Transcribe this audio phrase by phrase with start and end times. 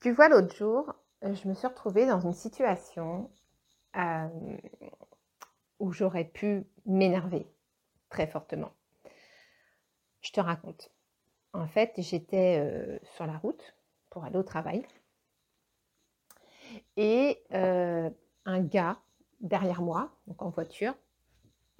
[0.00, 3.30] Tu vois, l'autre jour, je me suis retrouvée dans une situation
[3.96, 4.28] euh,
[5.78, 7.46] où j'aurais pu m'énerver
[8.08, 8.72] très fortement.
[10.20, 10.90] Je te raconte.
[11.52, 13.76] En fait, j'étais euh, sur la route
[14.10, 14.84] pour aller au travail
[16.96, 18.10] et euh,
[18.44, 18.98] un gars
[19.40, 20.94] derrière moi, en voiture,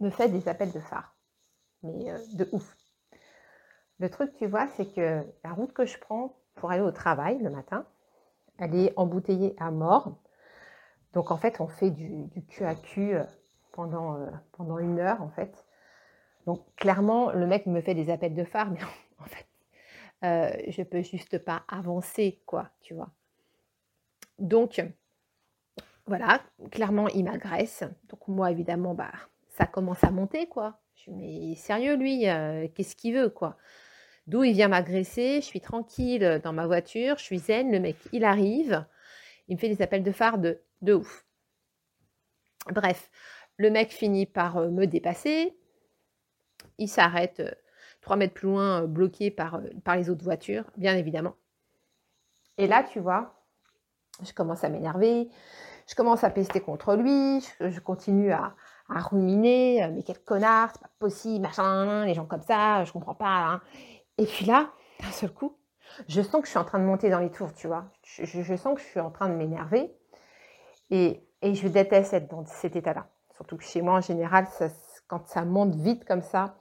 [0.00, 1.14] me fait des appels de phare.
[1.82, 2.76] Mais euh, de ouf.
[3.98, 7.38] Le truc, tu vois, c'est que la route que je prends pour aller au travail
[7.38, 7.86] le matin,
[8.58, 10.18] elle est embouteillée à mort.
[11.12, 13.24] Donc en fait, on fait du, du cul à cul euh,
[13.72, 14.18] pendant,
[14.52, 15.66] pendant une heure en fait.
[16.46, 18.80] Donc clairement, le mec me fait des appels de phare, mais
[19.18, 19.46] en fait,
[20.24, 23.10] euh, je peux juste pas avancer, quoi, tu vois.
[24.38, 24.84] Donc,
[26.06, 27.84] voilà, clairement, il m'agresse.
[28.08, 29.12] Donc, moi, évidemment, bah,
[29.48, 30.80] ça commence à monter, quoi.
[30.94, 33.56] Je me mais sérieux, lui, euh, qu'est-ce qu'il veut, quoi?
[34.26, 37.96] D'où il vient m'agresser, je suis tranquille dans ma voiture, je suis zen, le mec,
[38.12, 38.84] il arrive,
[39.46, 41.24] il me fait des appels de phare de, de ouf.
[42.72, 43.10] Bref,
[43.56, 45.56] le mec finit par euh, me dépasser,
[46.78, 47.52] il s'arrête euh,
[48.00, 51.36] trois mètres plus loin, bloqué par, par les autres voitures, bien évidemment.
[52.58, 53.35] Et là, tu vois,
[54.22, 55.28] je commence à m'énerver,
[55.86, 58.54] je commence à pester contre lui, je, continue à,
[58.88, 63.14] ruminer, euh, mais quel connard, c'est pas possible, machin, les gens comme ça, je comprends
[63.14, 63.26] pas.
[63.26, 63.60] Hein.
[64.18, 65.56] Et puis là, d'un seul coup,
[66.08, 67.84] je sens que je suis en train de monter dans les tours, tu vois.
[68.02, 69.92] Je, sens que je suis en train de m'énerver
[70.90, 73.06] et, je déteste être dans cet état-là.
[73.36, 74.46] Surtout que chez moi, en général,
[75.06, 76.56] quand ça monte vite comme ça,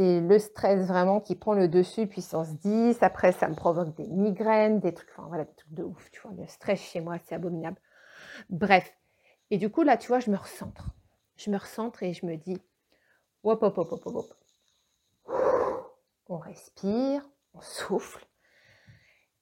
[0.00, 3.02] c'est le stress vraiment qui prend le dessus, puissance 10.
[3.02, 6.22] Après, ça me provoque des migraines, des trucs, enfin voilà, des trucs de ouf, tu
[6.22, 6.32] vois.
[6.32, 7.78] Le stress chez moi, c'est abominable.
[8.48, 8.90] Bref.
[9.50, 10.94] Et du coup, là, tu vois, je me recentre.
[11.36, 12.56] Je me recentre et je me dis,
[13.42, 14.34] hop, hop, hop, hop, hop.
[16.28, 18.26] On respire, on souffle.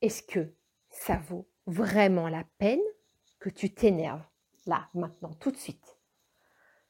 [0.02, 0.52] Est-ce que
[0.90, 2.82] ça vaut vraiment la peine
[3.38, 4.26] que tu t'énerves
[4.66, 5.98] là, maintenant, tout de suite?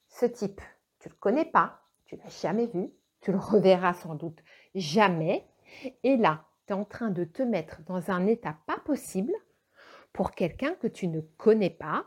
[0.09, 0.63] Ce type,
[1.01, 2.91] tu ne le connais pas, tu l'as jamais vu,
[3.21, 4.43] tu le reverras sans doute
[4.75, 5.47] jamais.
[6.03, 9.33] Et là, tu es en train de te mettre dans un état pas possible
[10.13, 12.07] pour quelqu'un que tu ne connais pas,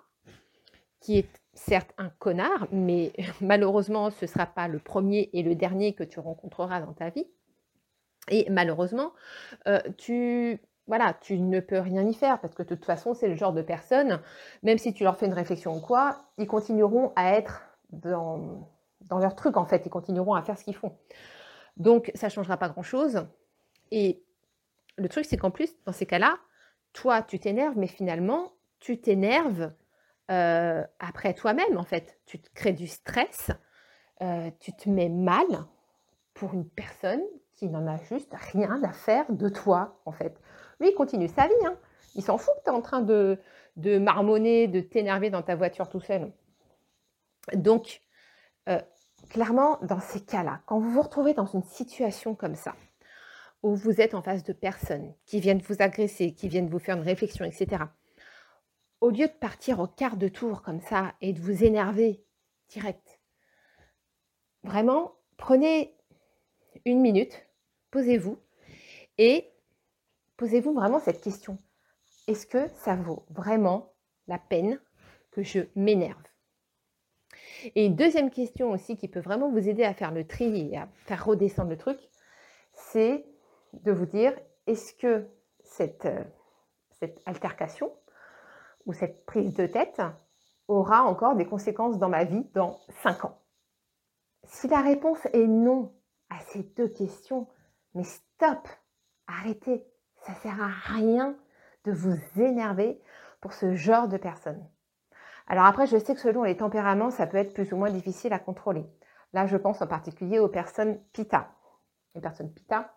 [0.99, 5.55] qui est certes un connard, mais malheureusement, ce ne sera pas le premier et le
[5.55, 7.27] dernier que tu rencontreras dans ta vie.
[8.29, 9.13] Et malheureusement,
[9.67, 13.27] euh, tu, voilà, tu ne peux rien y faire parce que de toute façon, c'est
[13.27, 14.21] le genre de personne,
[14.63, 18.69] même si tu leur fais une réflexion ou quoi, ils continueront à être dans,
[19.11, 20.97] dans leur truc en fait, ils continueront à faire ce qu'ils font.
[21.75, 23.27] Donc, ça ne changera pas grand-chose.
[23.91, 24.23] Et
[24.97, 26.37] le truc, c'est qu'en plus, dans ces cas-là,
[26.93, 29.73] toi, tu t'énerves, mais finalement, tu t'énerves
[30.31, 32.19] euh, après toi-même, en fait.
[32.25, 33.51] Tu te crées du stress,
[34.21, 35.45] euh, tu te mets mal
[36.33, 37.21] pour une personne
[37.51, 40.39] qui n'en a juste rien à faire de toi, en fait.
[40.79, 41.65] Lui, il continue sa vie.
[41.65, 41.75] Hein.
[42.15, 43.37] Il s'en fout que tu es en train de,
[43.75, 46.31] de marmonner, de t'énerver dans ta voiture tout seul.
[47.53, 48.01] Donc,
[48.69, 48.79] euh,
[49.31, 52.75] clairement, dans ces cas-là, quand vous vous retrouvez dans une situation comme ça,
[53.63, 56.97] où vous êtes en face de personnes qui viennent vous agresser, qui viennent vous faire
[56.97, 57.83] une réflexion, etc.,
[58.99, 62.23] au lieu de partir au quart de tour comme ça et de vous énerver
[62.69, 63.19] direct,
[64.63, 65.97] vraiment, prenez
[66.85, 67.47] une minute,
[67.89, 68.37] posez-vous
[69.17, 69.49] et
[70.35, 71.57] posez-vous vraiment cette question.
[72.27, 73.93] Est-ce que ça vaut vraiment
[74.27, 74.79] la peine
[75.31, 76.30] que je m'énerve?
[77.75, 80.77] Et une deuxième question aussi qui peut vraiment vous aider à faire le tri et
[80.77, 81.99] à faire redescendre le truc,
[82.73, 83.25] c'est
[83.73, 84.33] de vous dire,
[84.67, 85.27] est-ce que
[85.63, 86.23] cette, euh,
[87.25, 87.91] altercation
[88.85, 90.01] ou cette prise de tête
[90.67, 93.37] aura encore des conséquences dans ma vie dans 5 ans?
[94.43, 95.93] Si la réponse est non
[96.29, 97.47] à ces deux questions,
[97.93, 98.67] mais stop,
[99.27, 99.85] arrêtez,
[100.25, 101.35] ça ne sert à rien
[101.85, 103.01] de vous énerver
[103.39, 104.63] pour ce genre de personnes.
[105.51, 108.31] Alors après, je sais que selon les tempéraments, ça peut être plus ou moins difficile
[108.31, 108.85] à contrôler.
[109.33, 111.51] Là, je pense en particulier aux personnes PITA.
[112.15, 112.89] Les personnes PITA,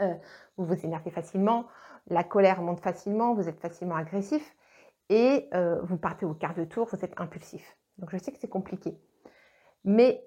[0.00, 0.14] euh,
[0.56, 1.66] vous vous énervez facilement,
[2.06, 4.56] la colère monte facilement, vous êtes facilement agressif.
[5.10, 7.76] et euh, vous partez au quart de tour, vous êtes impulsif.
[7.98, 8.98] Donc je sais que c'est compliqué.
[9.84, 10.26] Mais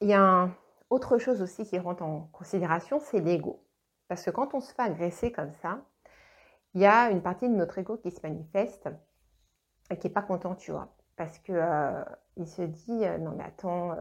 [0.00, 0.48] il y a
[0.88, 3.62] autre chose aussi qui rentre en considération, c'est l'ego.
[4.08, 5.84] Parce que quand on se fait agresser comme ça,
[6.72, 8.88] il y a une partie de notre ego qui se manifeste
[9.88, 10.94] qui n'est pas content, tu vois.
[11.16, 12.04] Parce que euh,
[12.36, 13.94] il se dit euh, non mais attends,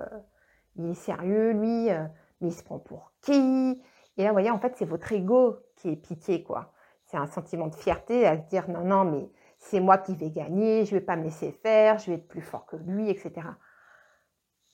[0.75, 3.81] il est sérieux lui, mais il se prend pour qui?
[4.18, 6.74] Et là, vous voyez, en fait, c'est votre ego qui est piqué, quoi.
[7.06, 10.31] C'est un sentiment de fierté à se dire non, non, mais c'est moi qui vais
[10.31, 13.10] gagner, je ne vais pas me laisser faire, je vais être plus fort que lui,
[13.10, 13.48] etc.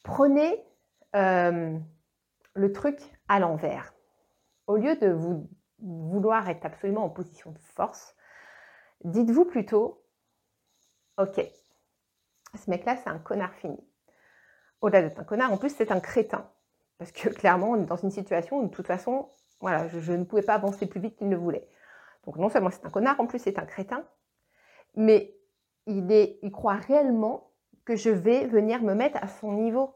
[0.04, 0.63] Prenez
[1.15, 1.77] euh,
[2.54, 3.94] le truc à l'envers.
[4.65, 5.15] Au lieu de
[5.80, 8.15] vouloir être absolument en position de force,
[9.04, 10.04] dites-vous plutôt,
[11.17, 11.41] ok,
[12.55, 13.79] ce mec-là, c'est un connard fini.
[14.81, 16.49] Au-delà d'être un connard, en plus, c'est un crétin.
[16.97, 19.29] Parce que clairement, on est dans une situation où, de toute façon,
[19.59, 21.67] voilà, je, ne pouvais pas avancer plus vite qu'il ne voulait.
[22.25, 24.05] Donc non seulement c'est un connard, en plus c'est un crétin,
[24.95, 25.35] mais
[25.85, 27.51] il, est, il croit réellement
[27.85, 29.95] que je vais venir me mettre à son niveau.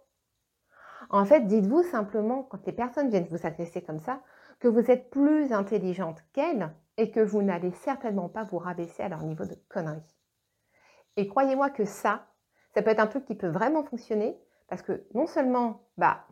[1.10, 4.22] En fait, dites-vous simplement, quand les personnes viennent vous agresser comme ça,
[4.60, 9.10] que vous êtes plus intelligente qu'elles et que vous n'allez certainement pas vous rabaisser à
[9.10, 10.21] leur niveau de connerie.
[11.18, 12.28] Et croyez-moi que ça,
[12.74, 14.38] ça peut être un truc qui peut vraiment fonctionner
[14.68, 16.26] parce que non seulement bah,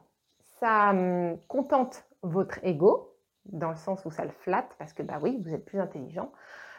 [0.60, 5.20] ça hum, contente votre ego, dans le sens où ça le flatte, parce que bah
[5.22, 6.32] oui, vous êtes plus intelligent,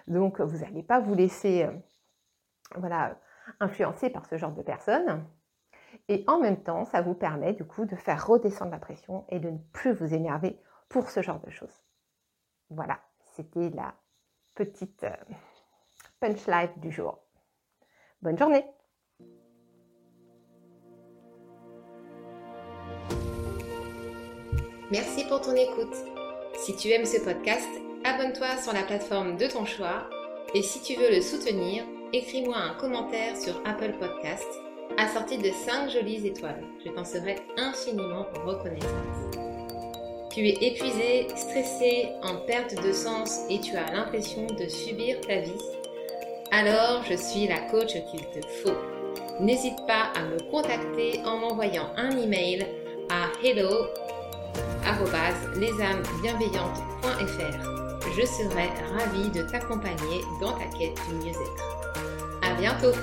[0.07, 1.73] donc vous n'allez pas vous laisser euh,
[2.77, 3.17] voilà,
[3.59, 5.27] influencer par ce genre de personnes.
[6.09, 9.41] Et en même temps, ça vous permet du coup de faire redescendre la pression et
[9.41, 11.83] de ne plus vous énerver pour ce genre de choses.
[12.71, 13.01] Voilà,
[13.35, 13.95] c'était la
[14.55, 15.17] petite euh,
[16.21, 17.19] punch live du jour.
[18.23, 18.65] Bonne journée
[24.91, 25.95] Merci pour ton écoute.
[26.59, 27.69] Si tu aimes ce podcast,
[28.05, 30.11] abonne-toi sur la plateforme de ton choix
[30.55, 34.49] et si tu veux le soutenir, écris-moi un commentaire sur Apple Podcast
[34.99, 36.63] assorti de 5 jolies étoiles.
[36.85, 39.39] Je t'en serai infiniment reconnaissante.
[40.31, 45.39] Tu es épuisé, stressé, en perte de sens et tu as l'impression de subir ta
[45.41, 45.80] vie
[46.53, 48.75] Alors je suis la coach qu'il te faut.
[49.39, 52.67] N'hésite pas à me contacter en m'envoyant un email
[53.09, 53.87] à hello
[55.57, 58.11] lesamesbienveillantes.fr.
[58.17, 58.69] Je serai
[58.99, 61.65] ravie de t'accompagner dans ta quête du mieux-être.
[62.43, 62.97] À bientôt!